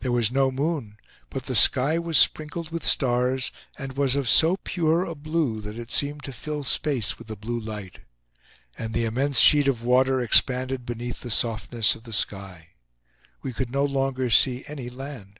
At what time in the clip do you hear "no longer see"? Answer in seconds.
13.70-14.64